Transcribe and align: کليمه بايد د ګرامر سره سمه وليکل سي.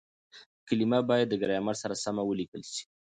کليمه 0.67 0.99
بايد 1.09 1.27
د 1.29 1.35
ګرامر 1.41 1.75
سره 1.81 1.95
سمه 2.03 2.23
وليکل 2.25 2.61
سي. 2.73 2.83